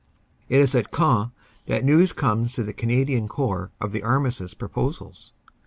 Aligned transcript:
It 0.49 0.59
is 0.59 0.73
at 0.73 0.89
Queant 0.89 1.29
that 1.67 1.85
news 1.85 2.11
comes 2.11 2.53
to 2.53 2.63
the 2.63 2.73
Canadian 2.73 3.27
Corps 3.27 3.69
of 3.79 3.91
the 3.91 4.01
armistice 4.01 4.55
proposals. 4.55 5.31